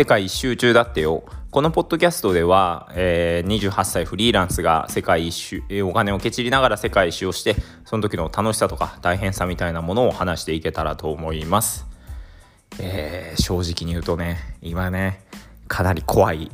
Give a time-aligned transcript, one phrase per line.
[0.00, 1.24] 世界一周中だってよ。
[1.50, 11.84] このポッドキャストでは、えー、28歳フリーランスが世界一周、えー、お金をけちりながら世界一周をしてその時の楽しさとか大変さみたいなものを話していけたらと思います、
[12.80, 15.20] えー、正直に言うとね今ね
[15.68, 16.50] かなり怖い。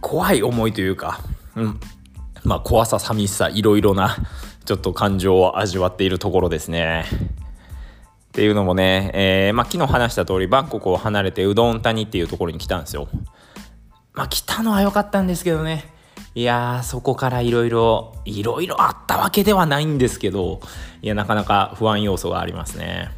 [0.00, 1.20] 怖い思いというか、
[1.54, 1.80] うん、
[2.42, 4.16] まあ怖さ寂しさいろいろな
[4.64, 7.04] ちょっと感情を味わっているところですね。
[8.28, 13.08] っていうのもね、えー、まあ、昨日話した通りバンコクを離れてうどん谷っていうところに来たんですよ。
[14.12, 15.84] まあ来たのは良かったんですけどね
[16.34, 20.60] いやーそこからいろいろいろいろあったわけではないんですけど
[21.02, 23.10] いやなかなか不安要素がありますね。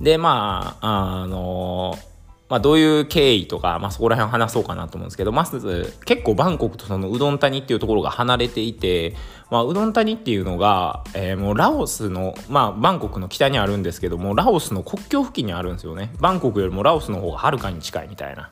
[0.00, 2.09] でまああのー
[2.50, 9.14] まあ、どういう経緯とか、まあ、そこら辺を話そうかなと思うんですけどまず結構バンコクとそのうどん谷っていうところが離れていて、
[9.52, 16.10] まあ、うどん谷っていうのが、えー、もうラオスの、まあ、バンコクの北にあるんですけどもラオスの国境付近にあるんですよね。
[16.18, 18.50] バンコクよりもラオスの方がはるかに近いみたいな、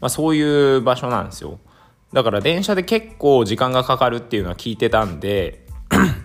[0.00, 1.58] まあ、そういう場所なんですよ。
[2.12, 5.66] だから電車で結構時間がかかるっていうのは聞いてたんで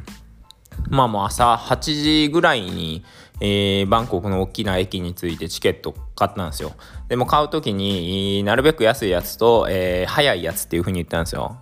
[0.89, 3.03] まあもう朝8時ぐらいに
[3.39, 6.73] えー、バンコクの大きな駅についてチケット買ったんですよ。
[7.07, 11.61] でも買う時になるべく安いやつと、えー、早いやつっていう風に言ったんですよ。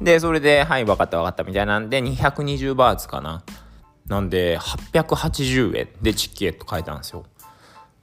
[0.00, 3.44] でそれではい分かった分かったみたいなんで220バーツかな。
[4.08, 7.24] なんで880円でチケット買えたんですよ。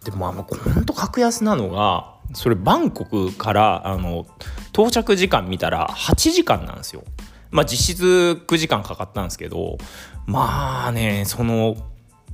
[0.03, 4.25] でもあのほんと格安なのがそれバンコクからあの
[4.69, 7.03] 到着時間見たら8時間なんですよ。
[7.51, 9.77] まあ実質9時間かかったんですけど
[10.25, 11.75] まあねその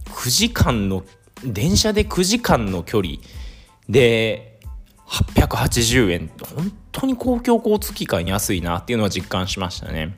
[0.10, 1.04] 9時間の
[1.44, 3.16] 電車で9時間の距離
[3.90, 4.60] で
[5.08, 10.18] 880円本当に公共交通機関安いなっていうのは実感しましたね。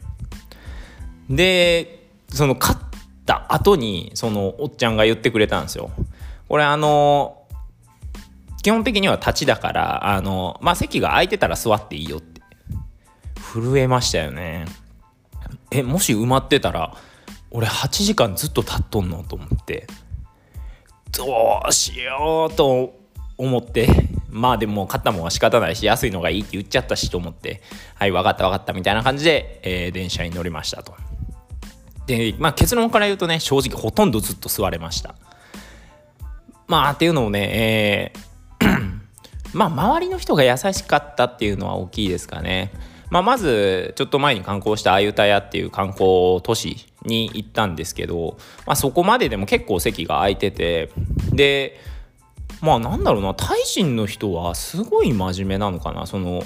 [1.29, 2.77] でその買っ
[3.25, 5.91] た後にそのおっちゃんが言ってくれたんですよ。
[6.47, 7.43] これあの
[8.63, 12.41] 基本的には立ちだからあのまあ席が空いてたら座っていいよって。
[13.53, 14.65] 震えましたよね。
[15.71, 16.95] えもし埋まってたら
[17.51, 19.87] 俺8時間ずっと立っとんのと思って。
[21.11, 22.96] どうしようと
[23.37, 23.87] 思って
[24.29, 27.61] まあでも買ったもんは仕方ないし安いのがいいって言っちゃったしと思って
[27.95, 30.95] はい分かった分かったみたいな感じで、えー、電車に乗りましたと。
[32.05, 35.15] でまあ結論から言うとね正直ほとんどずっと座れました。
[36.67, 38.27] まあっていうのをね、えー
[39.53, 42.71] まあ周りの人が優しかったっていうのは大きいですかね。
[43.09, 50.91] まあ、まずちょっと前に観光したアユタヤっていう観光都市に行ったんですけど、まあ、そこまででも結構席が空いてて
[51.31, 51.79] で
[52.61, 56.05] まあなんだろうなタイ人の人はすごい真面目なのかな？
[56.05, 56.43] その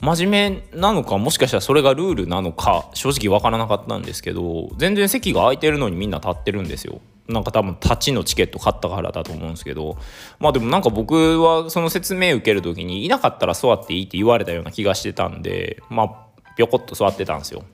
[0.00, 7.00] 真面目なのかもしかしたらそれがルールなのか正直分からなかったんですけど全然席が空いてるのにみんな立ってるんですよ。
[7.26, 9.98] なんか多分立ちのチケット買ったからだと思うんですけど
[10.38, 16.10] まあでもなんか僕はその説明受ける時にいなかったら座っていいって言われたような気がしてたんでまあ
[16.56, 17.64] ぴょこっと座ってたんですよ。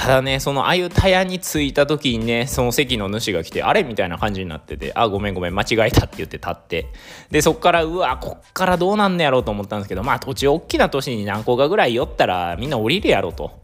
[0.00, 3.84] ただねそのああいうタヤに着いた時にねその席の主が来てあれ？
[3.84, 6.86] みたいな感じになっててあごめんごめん間違えたって言って立って。
[7.30, 13.60] でそっからうわこっからどうなんねやろうと思ったんですけどまあ土地大きな都市に何個かぐらい寄ったらみんな降りるやろと。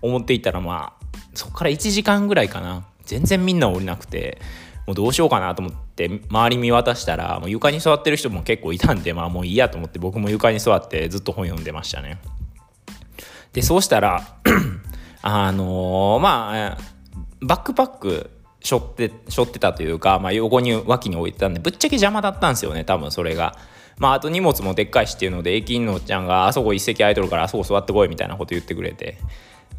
[0.00, 2.86] 思っていたらまあそっから1時間ぐらいかな。
[3.04, 4.38] 全然みんな降りなくて
[4.86, 12.20] もうどうしようかなと思って周り見渡したらもう床に座ってる人も結構いたんでまあもういいやと思って僕も床に座ってずっと本読んでましたね。
[13.54, 14.22] でそうしたら
[15.22, 16.78] あのー、まあ
[17.40, 18.30] バックパック
[18.60, 23.56] 背負って背負ってたというか、まあ、横に脇に置いてたんでぶっちゃけ邪魔だったんですよね多分それが。
[23.98, 29.18] まあ、あと荷物もでっかいしっていうので駅員のおっちゃんがあそこ一席空いとるからあそこ座ってこいみたいなこと言ってくれて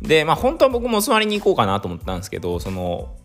[0.01, 3.15] でまあ本当は僕も座りに行こうかなと思ったんですけどその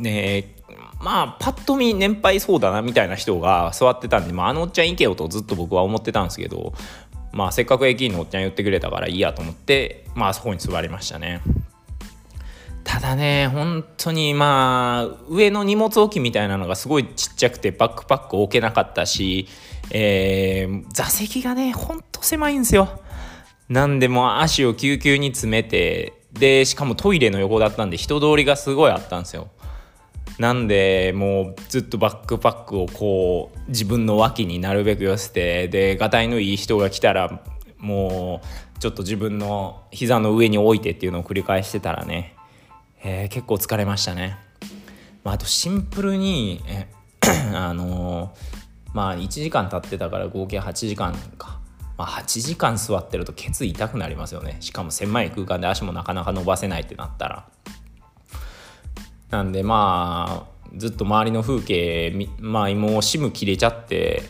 [0.00, 0.56] ね
[1.00, 6.72] まあパッと見年配そうだなみたいな人が座ってたんで、まあ、あのおっちゃん行けよとずっと僕は思ってたんですけど
[7.32, 11.40] まあせっかく駅員のおっちゃん言ってくれたからいいやと思ってまあそこに座りましたね。
[12.82, 19.46] ただね本当にまあ上の荷物置きみたいなのがすごいちっちゃくてバックパック置けなかったし、
[19.92, 23.00] えー、座席がねほんと狭いんですよ。
[23.68, 29.50] なんでも足を救急に詰めてでしかもトイレの横だったんで人通りがすごいあったんですよ。
[30.40, 37.42] なんでもうずっとバックパックをこう自分の脇になるべく寄せてでがたいのいい人が来たら
[37.76, 42.34] もうちょっと自分の膝の上に置いてっていうのを繰り返してたらね、
[43.04, 44.38] えー、結構疲れましたね。
[45.24, 46.88] まあ、あとシンプルにえ
[47.54, 51.60] あのー、まあ1時間経ってたから合計8時間か。
[51.98, 57.46] まあ、8時間座ってるとケツ痛くなりますよねしかも狭い空間で足もなかなか伸ばせないってなったら
[59.30, 64.22] なんでまあずっと周りの風景まあもうシム切れちゃって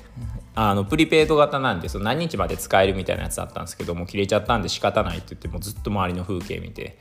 [0.54, 6.98] あのプリペイド型なんでその何日まで使えるみたいなやつだったんですけども切れちゃったんで仕方ないって言ってもずっと周りの風景見て。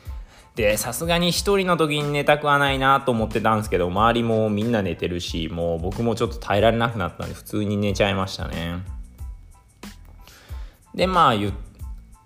[0.56, 8.80] でさすがに1人の時に寝たくはないなと思ってたんですけど周りもみんな寝てるしもう僕もちょっと耐えられなくなったんで普通に寝ちゃいましたね。
[10.94, 11.54] でまあ言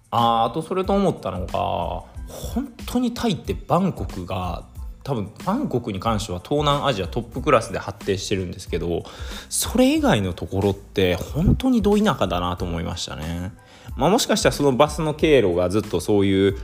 [0.10, 1.54] ああとそれと思ったのが
[2.28, 4.64] 本当にタイってバンコクが
[5.04, 9.04] 多分バンコクに関しては東南アジアトップクラスで発展してるんですけど
[9.50, 13.52] それ以外のところって本当にど田舎だなと思いましたね。
[13.98, 16.58] まあ、もしかしたらそのバスの経路がずっとそういう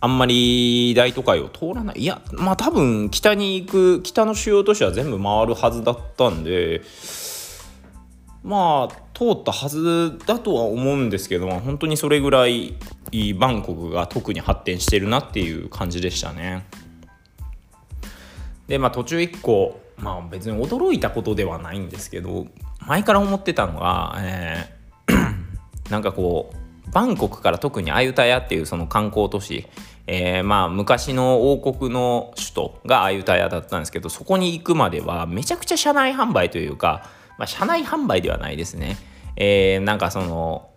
[0.00, 6.82] あんまり大都会を通らないいやまあ多分北に行く北の主要都市は全部回るはずだったんで
[8.42, 12.74] まあ通ったはずだとは思うんですけど、本当にそれぐらい
[13.38, 16.66] バンコクが特に発展してるなっていう感じでしたね。
[18.68, 22.46] でまあ途中1個まあ別に驚いたことではないんですけど
[22.86, 29.66] 前から思ってたのが、えー、 なんかこうバンコクから特にアユタヤっていうその観光都市、
[30.06, 37.08] えー、まあ昔の王国の首都がアユタヤだったんですけどそこに行くまではめちゃくちゃ車内販売というか、
[37.38, 38.96] まあ、車内販売ではないですね、
[39.36, 40.70] えー、なんかその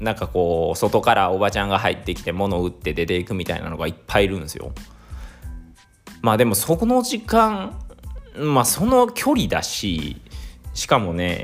[0.00, 4.72] なんかこう外からおばちゃんが入ってきて物を売って出ていくみたいなのがいっぱいいるんですよ。
[6.22, 7.78] まあでもそこの時間
[8.36, 10.20] まあその距離だし
[10.74, 11.38] しかもね、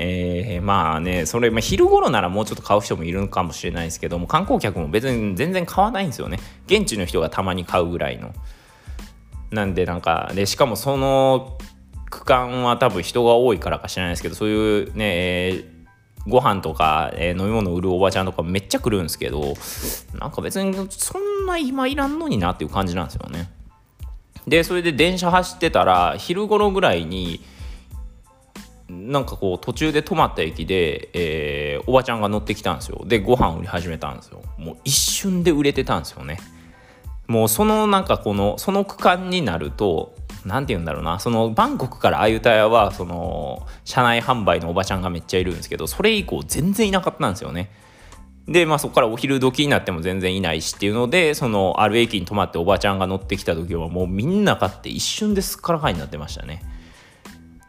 [0.55, 8.33] えー、まあねそれ、まあ、昼頃ならもうちょっと買う人もいるのかもしれないですけども観光客も別に全然買わないんですよね現地の人がたまに買うぐらいの
[9.51, 11.57] なんでなんかでしかもその
[12.09, 15.77] 区間は多分人が多いからか知らないですけどそういうね、えー
[16.27, 19.53] ご飯とか、えー、飲み物売るおばちゃんとかめっちゃ来るんですけど
[20.19, 23.49] なんか別にそんな今いらんのになっていう感じなんですよね。
[24.47, 27.41] でそれで電車走ってたら昼頃ぐらいに
[28.89, 33.03] なんかこう途中で止まった駅で、えー、おばちゃんが乗ってきたんですよ。
[33.05, 34.41] でご飯売り始めたんですよ。
[34.57, 36.39] もう一瞬で売れてたんですよね。
[37.27, 40.15] もうそのなんかこのその区間になると
[40.45, 41.19] 何て言うんだろうな。
[41.19, 47.69] そのバンコクからアユタヤはその車内販売のおばちゃんがめっちゃいるんですけどそれ以降全然いなかったんですよね。
[48.47, 56.63] で、まあ、そこからお昼時になっても全然いないしっていうのでそのある駅に泊まっておばちゃんが乗ってきた時はもうみんな買って一瞬ですっからかになってましたね。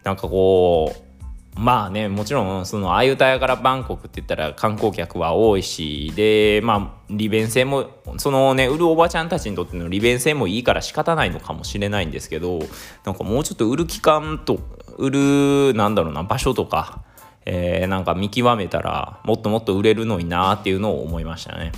[0.04, 12.60] なんかこうまあねもちろんそのあゆたやからバンコクって言ったら観光客は多いしでまあ利便性もそのね売るおばちゃんたちにとっての利便性もいいから仕方ないのかもしれないんですけど
[13.04, 14.60] なんかもうちょっと売る期間と
[14.98, 17.02] 売るなんだろうな場所とか
[17.50, 21.72] えー、なんか見極めたらもっともっと売れるのになっていうのを思いましたね。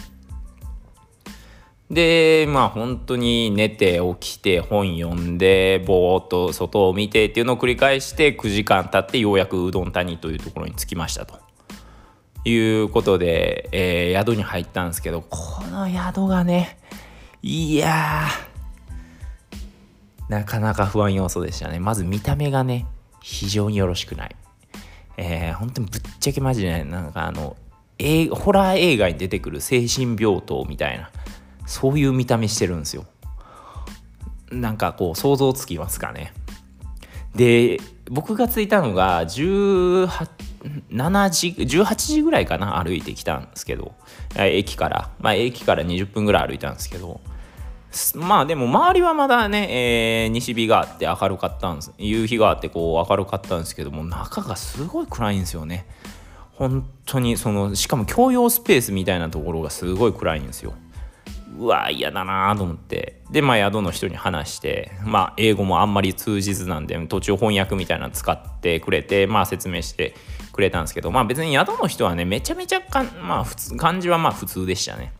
[1.88, 11.38] でまあ本当に寝て起きて本読んでぼーっと外を見てっていうのを繰り返して9時間経ってようやくうどん谷というところに着きましたと。
[12.44, 16.78] いうことで、えー、宿に入ったんですけどこの宿がね
[17.42, 18.24] いや
[20.30, 21.78] なかなか不安要素でしたね。
[21.78, 22.86] まず見た目がね
[23.20, 24.36] 非常によろしくない。
[25.16, 27.56] えー、本当にぶっちゃけマジでなんかあの
[28.32, 31.10] ホラー映画に出てくる精神病棟みたいな
[31.66, 33.04] そういう見た目してるんですよ。
[34.50, 36.32] なんかこう想像つきますかね。
[37.34, 37.78] で
[38.10, 40.28] 僕が着いたのが18
[40.90, 43.94] 7時18時ぐらいかな歩いてきたんですけど
[44.36, 45.10] 駅から。
[45.20, 47.20] まあ駅から20分ぐらい歩いたんですけど
[48.14, 55.86] まあでも周りはまだね、えー、西日があって明るかったんです夕日があってこう明るかったんですけども中がすごい暗いんですよね。
[56.52, 60.74] 本当にそのしかも共用スペースみたいなところがすごい暗いんですよ。
[61.58, 63.22] うわ嫌だなと思って。
[63.30, 70.14] でまあ宿の人に話してまあ英語もあんまり通じずなんで途中翻訳みたいなの使ってくれてまあ説明して
[70.52, 75.12] くれたんですけどまあ別に宿の人はねめちゃめちゃかまあ普通感じはまあ普通でしたね。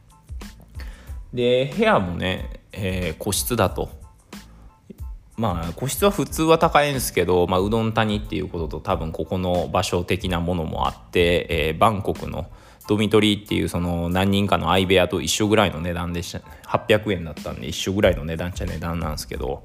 [1.33, 3.91] で部屋もねえー、個室だと。
[5.37, 12.51] まあ個室は普通は高いんですけど、まあ、うどん谷っていうことと多分ここの場所的なものもあって、えー、バンコクの
[12.89, 16.41] ドミトリーっていうその何人かの相部屋と一緒ぐらいの値段でした。
[16.67, 19.65] 800円だったんで一緒ぐらいの値段っちゃ値段なんですけど。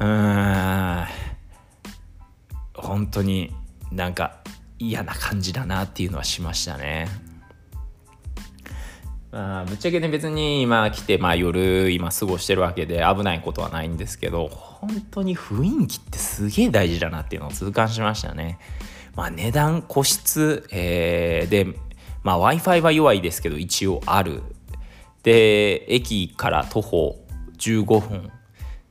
[0.00, 1.06] うーん。
[2.74, 3.52] 本当に
[3.92, 4.38] なんか
[4.78, 7.08] 嫌な感じだなっていうのはしましたね。
[9.38, 18.58] あぶっちゃけね別に今来て、まあ、夜今過ごしてるわけで危ないことはないんですけど本当に雰囲気ってすげえ大事だなっていうのを痛感しましたね。
[19.14, 21.66] まあ、値段個室、えー、で、
[22.22, 24.42] まあ、w i f i は弱いですけど一応ある。
[25.22, 27.18] で駅から徒歩
[27.58, 28.30] 15分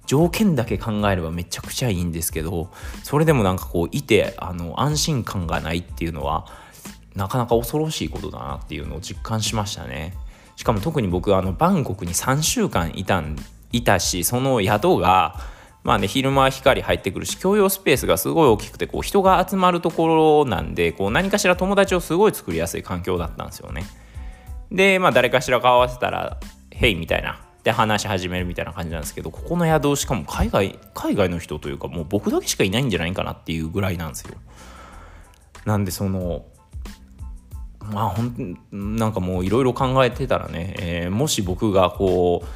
[0.06, 2.70] 条件だけ考えればめちゃくちゃいいんですけど
[3.04, 6.46] それでもなんかこういてあの安心感がないっていうのは
[7.16, 10.14] なかなか恐ろしいことだなっていうのを実感しましたね。
[10.56, 13.36] しかも特に僕あのバンコクに3週間いたん
[13.72, 15.40] いたしその宿が
[15.84, 23.84] まあね昼間光入ってくるし共用スペースがすごい大きくてこう人が集まるところなんでこう何かしら友達をすごい作りやすい環境だったんですよね。
[24.72, 26.40] でまあ誰かしら顔合わせたら
[26.72, 27.42] 「へい」みたいな。
[27.64, 34.36] で話し始めるみたいな感じなんですけどここの宿しかも海外海外の人というかもう僕だけしかいないんじゃないかなっていうぐらいなんですよ。
[35.66, 36.46] なんでその
[37.92, 42.48] まあほんなんかもういろいろ考えてたらね、えー、もし僕がこう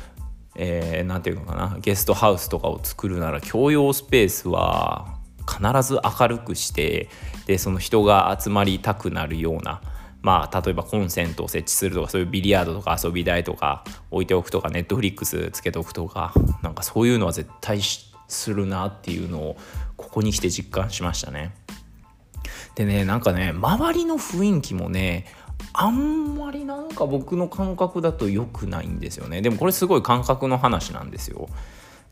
[0.61, 5.17] えー、て言うのかなゲストハウスとかを作るなら共用スペースは
[5.47, 7.07] 必ず明るくして
[7.47, 9.81] でその人が集まりたくなるような
[10.21, 19.57] まあ例えばコンセントを設置するとかそういうビリヤードとか遊び台とか置いておくとかネットフリックスつけておくとかなんかそういうのは絶対するなっていうのを
[19.95, 21.55] ここに来て実感しましたね。
[22.79, 25.25] でねなんかね周りの雰囲気もね
[25.73, 29.41] あんまりなんか僕の感覚だと良くないんですよね。
[29.41, 31.49] でもこれすごい感覚の話なんですよ。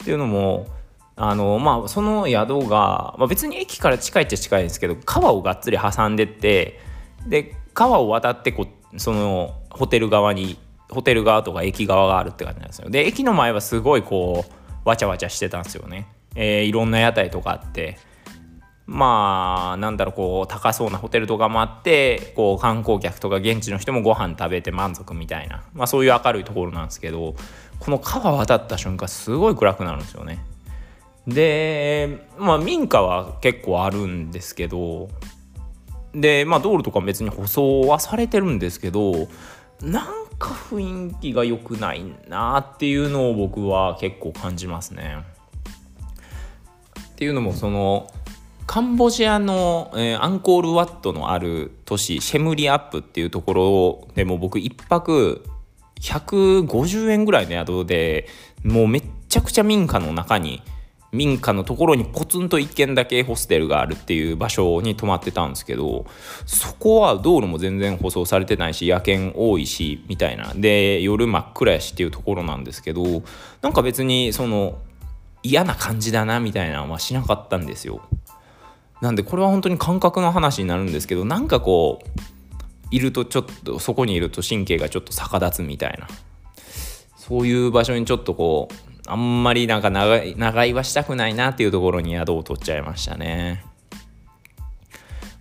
[0.04, 0.68] っていうのも
[1.16, 6.82] あのまあその宿が、まあ、別に駅から近いっちゃ近いですけど川をがっつり挟んでって
[7.26, 10.60] で川を渡ってこそのホテル側に
[10.90, 12.90] ホテル側とか駅側があるって感じなんですよ。
[12.90, 14.44] で駅の前はすごいこ
[14.86, 18.06] うわちゃわちゃしてたんですよね、えー、いろんな屋台とかあって。
[18.88, 27.36] まあなんだろうこう高そうなホテルとかもあってこう観光客とか現地の人もご飯食べて満足みたいな、まあ、そういう明るいところなんですけど
[27.80, 30.40] この川渡った瞬間すごい暗くなるんですよね。
[31.28, 35.10] でまあ民家は結構あるんですけど
[36.14, 39.28] でまあ道路とか別に舗装はされてるんですけど
[39.82, 40.06] なん
[40.40, 45.18] か雰囲気が良くないなっていうのを僕は結構感じますね。
[47.12, 48.10] っていうのもその
[48.68, 55.44] カンボジアの、えー、アンコールワットのある都市シェムリアップっていうところでも僕1泊
[56.02, 58.28] 150円ぐらいの宿で
[58.64, 60.62] もうめっちゃくちゃ民家の中に
[61.14, 66.06] 民家のところにポツンと1軒だけホステルがあるっていう場所に泊まってたんですけど
[66.46, 73.24] そこは道路も全然舗装されてないし野犬多いしみたいなで夜真っ暗やしっていうところなんですけど
[73.62, 74.80] なんか別にその
[75.42, 78.02] 嫌な感じだなみたいなのはしなかったんですよ。
[79.02, 82.08] なんでこれは本当に感覚の話になるんですけどなんかこう
[82.92, 86.08] いるとちょっとそこにいると神経がちょっと逆立つみたいな
[87.16, 93.64] そういう場所にちょっとこうあんまりなんか長い長居はしたくないなっていうところに宿を取っちゃいましたね。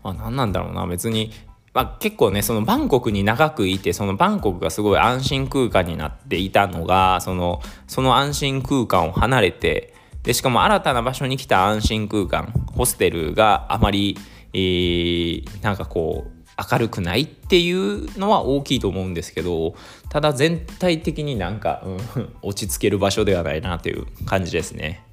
[0.02, 1.32] まあ、何なんだろうな別に、
[1.74, 9.92] まあ、結構ねそのバンコクに長くいてそのバンコクがすごい安心空間になっていたのがそのその安心空間を離れて
[10.26, 14.18] でしかも新たな場所に来た安心空間ホステルがあまり、
[14.52, 16.36] えー、なんかこう
[16.72, 19.76] 明るくないっていうのは大きいと思うんですけど
[20.08, 21.80] ただ全体的になんか、
[22.16, 25.04] うん、 落ち着ける場所ではないなという感じですね。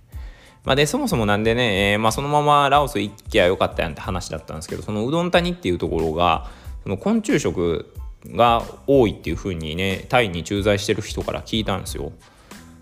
[0.63, 6.49] まあ、でそもそもなんでね、えー、まあ、そのままラオス行きゃよかったやんって話だったんですけどそのうどん谷っていうところが
[6.83, 7.93] その昆虫食
[8.27, 12.13] が多いっていう風にねタイに駐在してる人から聞いたんですよ。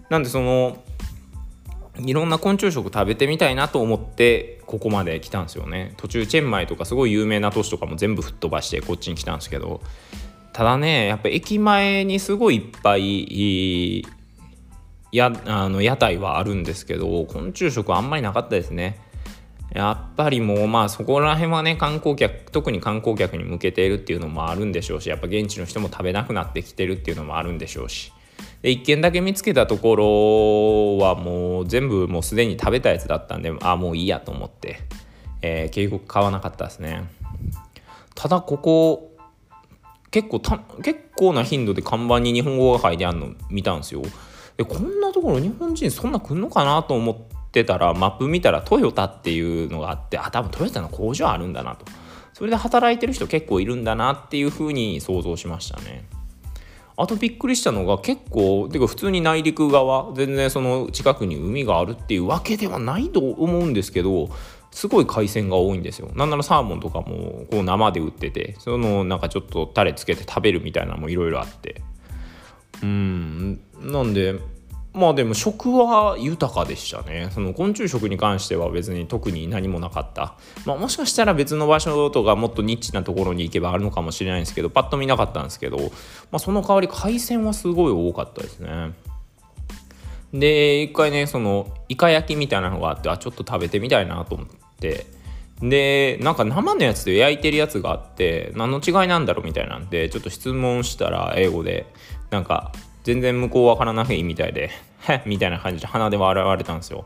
[0.10, 0.78] なんでその
[2.00, 5.94] いろんな昆虫食食べてみたいなと思ってここまで来たんですよね。
[5.98, 9.82] 途中チェンマイとかすごい有名な都市とかも全部吹っ飛ばしてこっちに来たんですけど。
[10.54, 14.04] ただねやっぱ駅前にすごいいっぱい
[15.12, 19.00] やあの屋台はあるんですけど昆虫食あんまりなかったですね。
[19.74, 28.12] やっぱりもうまあそこら辺はね観光客特に観光客に向けているっていうのもあるんでしょうしやっぱ現地の人も食べなくなってきてるっていうのもあるんでしょうし。
[28.62, 34.80] で1軒だけ見つけたところはもう全部もうすでに食べたやつだったんであもういいやと思って、
[35.42, 37.04] えー、結局買わなかったですね。
[38.14, 39.18] ただここ
[40.12, 44.04] 結構た結構な頻度で看板に日本語が書いてあるの見たんですよ。
[44.58, 47.18] でこんなところ日本人そんな来んのかなと思っ
[47.52, 51.86] てたらマップ見たらトヨタっていうのがあってあ多分トヨタの工場あるんだなと。
[52.34, 56.06] それで働いてる人結構いるんだなっていうふうに想像しましたね。
[56.98, 64.30] あとびっくりしたのが結構てか普通に内陸側全然その近くに海があるっていうわけではないと思うんですけど
[64.72, 66.10] すごい海鮮が多いんですよ。
[66.16, 71.82] なんならサーモンとかもこう生で売っててそのなんかちょっとタレつけて食べるみたいなのもいろいろあって。
[72.82, 73.60] うん。
[73.82, 74.36] なんで
[74.94, 77.30] まあでも食は豊かでしたね。
[77.34, 85.86] その昆虫食に関しては別に特に何もなかった、まあ、もしかしたら別の場所とかもっとニッチなところに行けばあるのかもしれないんですけどパッと見なかったんですけど、ま
[86.34, 88.92] あ、その代わり海鮮はすごい多かったですね。
[90.34, 94.48] で一回ねそのイカ焼きみたいなのがあってあちょっと食べてみたいなと思っ
[94.80, 95.06] て。
[95.62, 101.86] でなんか生のやつと焼いてるやつがあって何の違いなんだろうみたいなんでちょっと質問したら英語で
[102.32, 102.72] なんか
[103.04, 104.70] 全然向こうわからないみたいで
[105.08, 107.06] 「へっ」みたいな感じで鼻で笑われたんですよ。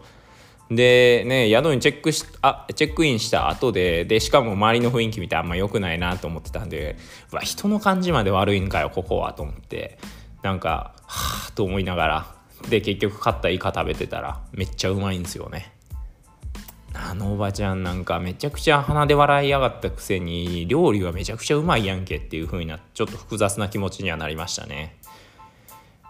[0.70, 6.98] でね宿にチェックしあチェックインした後ででしかも周りの雰囲気見てあんま良くないなと思ってたんで
[7.32, 10.00] わ人の感じまで悪いんかよここはと思って
[10.42, 12.36] なんかはあと思いながら
[12.70, 15.72] で結局買ったイカ食べてたらめっちゃうまいんですよね
[16.94, 24.96] あのおばちゃんなんかめちゃくちゃ鼻で笑いやがったくせに料理はめちゃくちゃうまいやんけっていう風になちょっと複雑な気持ちにはなりましたね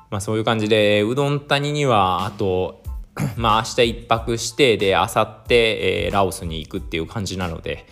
[0.10, 2.84] まあそういう感じでうどん谷にはあと
[3.38, 7.86] まあ明日一泊してで明後日、えー、ラオスに行くっていう感じなので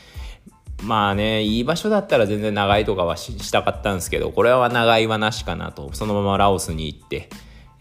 [0.84, 7.30] まあねいい場所だったら全然長いとかはしたかったんですけどこれは長いはなしかなとそのままラオスに行って、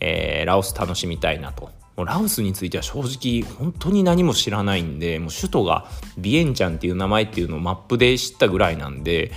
[0.01, 5.87] えー、ラオス楽しみたいなともうラオスについては正直本当に何も知らないんでもう首都が
[6.17, 9.33] ビエンチャンっていう名前っていうのをマップで知ったぐらいなんで、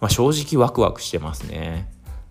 [0.00, 1.88] まあ、正直ワクワクしてますね。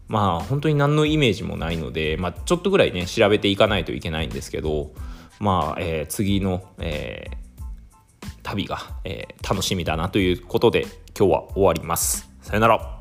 [0.08, 4.92] まあ本当に何のイメージもないので、まあ、ちょっとぐらいね調べていかないといけないんですけど
[5.40, 10.88] まあ、えー、次の、えー、旅が、えー、楽しみだなということで
[11.18, 12.30] 今日は終わります。
[12.42, 12.97] さよなら。